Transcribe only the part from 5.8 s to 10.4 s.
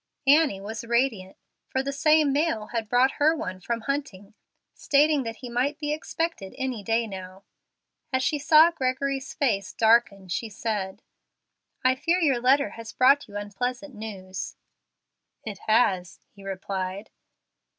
expected any day now. As she saw Gregory's face darken,